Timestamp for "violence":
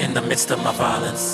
0.72-1.33